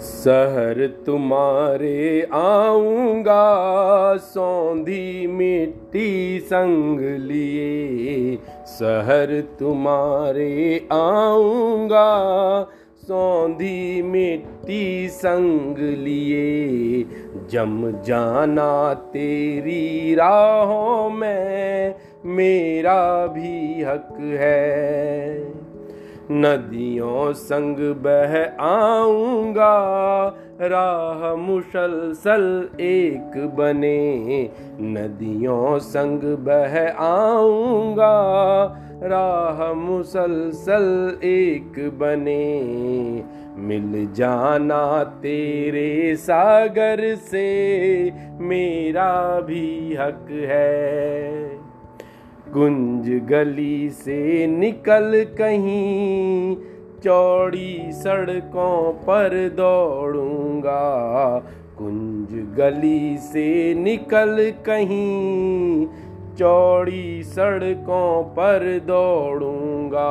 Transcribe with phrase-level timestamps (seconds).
[0.00, 8.36] शहर तुम्हारे आऊँगा, सौंधी मिट्टी संग लिए।
[8.66, 12.06] शहर तुम्हारे आऊँगा,
[13.02, 17.04] सौंधी मिट्टी संग लिए।
[17.50, 21.94] जम जाना तेरी राहों में,
[22.24, 25.65] मेरा भी हक है।
[26.30, 29.76] नदियों संग बह आऊँगा।
[30.60, 34.50] राह मुसलसल एक बने।
[34.80, 38.12] नदियों संग बह आऊँगा।
[39.02, 42.62] राह मुसलसल एक बने।
[43.58, 47.46] मिल जाना तेरे सागर से,
[48.40, 51.45] मेरा भी हक है।
[52.56, 56.56] गुंज गली से निकल कहीं,
[57.04, 60.78] चौड़ी सड़कों पर दौड़ूँगा।
[61.78, 65.86] कुंज गली से निकल कहीं,
[66.38, 70.04] चौड़ी सड़कों पर दौड़ूँगा।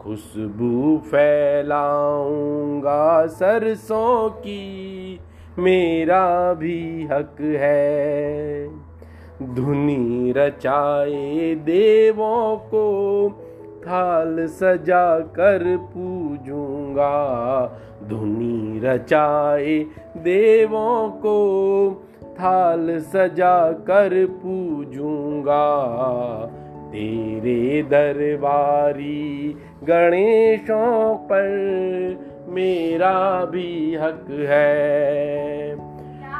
[0.00, 5.20] खुशबू फैलाऊँगा सरसों की,
[5.58, 8.83] मेरा भी हक है।
[9.52, 13.28] धुनी रचाए देवों को,
[13.86, 17.12] थाल सजा कर पूजूँगा।
[18.08, 21.36] धुनी रचाए देवों को,
[22.40, 25.86] थाल सजा कर पूजूँगा।
[26.92, 31.48] तेरे दरबारी गणेशों पर
[32.48, 35.83] मेरा भी हक है।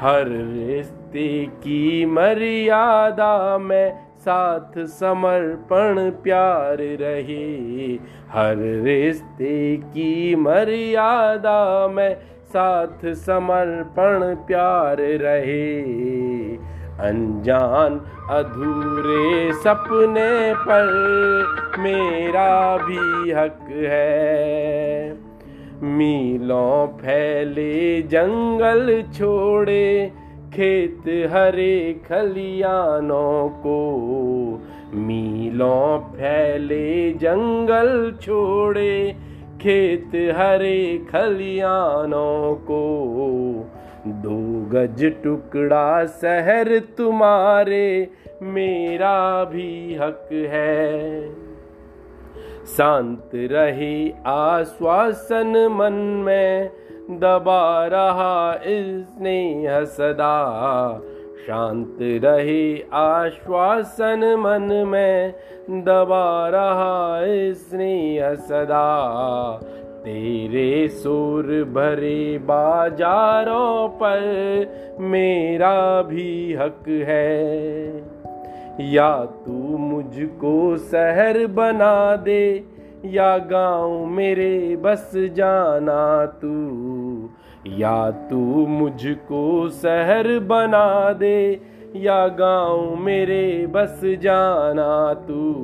[0.00, 7.92] हर रिश्ते की मर्यादा में साथ समर्पण प्यार रहे।
[8.30, 15.80] हर रिश्ते की मर्यादा में साथ समर्पण प्यार रहे।
[17.00, 18.00] अनजान
[18.30, 20.86] अधूरे सपने पर
[21.78, 24.99] मेरा भी हक है।
[25.82, 30.12] मीलों फैले, जंगल छोड़े,
[30.54, 33.78] खेत हरे खलियानों को।
[34.94, 39.16] मीलों फैले, जंगल छोड़े,
[39.60, 42.82] खेत हरे खलियानों को।
[44.06, 48.08] दो गज टुकड़ा शहर तुम्हारे,
[48.42, 51.49] मेरा भी हक है।
[52.80, 56.70] शांत रहे आश्वासन मन में,
[57.10, 58.60] दबा रहा
[59.04, 61.00] स्नेह सदा।
[61.46, 65.34] शांत रहे आश्वासन मन में,
[65.70, 67.20] दबा रहा
[67.54, 69.60] स्नेह सदा।
[70.04, 74.20] तेरे सुर भरे बाजारों पर
[75.00, 78.19] मेरा भी हक है।
[78.80, 82.64] या तू मुझको शहर बना दे,
[83.04, 87.30] या गाँव मेरे बस जाना तू।
[87.78, 91.60] या तू मुझको शहर बना दे,
[91.96, 95.54] या गाँव मेरे बस जाना तू।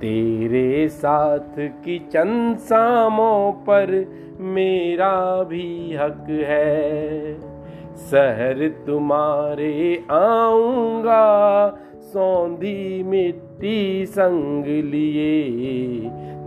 [0.00, 4.06] तेरे साथ की चंद शामों पर
[4.40, 7.40] मेरा भी हक है।
[7.96, 11.68] शहर तुम्हारे आऊँगा
[12.12, 15.46] सौंधी मिट्टी संग लिए।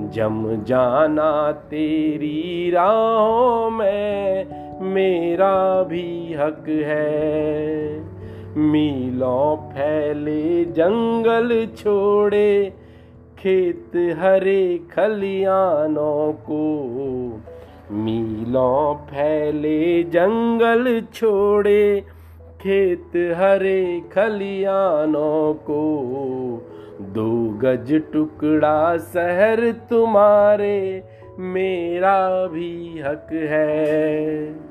[0.10, 4.46] जम जाना तेरी राहों में,
[4.82, 8.02] मेरा भी हक है।
[8.58, 12.74] मीलों फैले, जंगल छोड़े,
[13.40, 16.64] खेत हरे खलियानों को।
[17.92, 22.04] मीलों फैले, जंगल छोड़े
[22.62, 25.82] खेत हरे खलियानों को
[27.14, 30.78] दो गज टुकड़ा शहर तुम्हारे
[31.40, 34.71] मेरा भी हक है।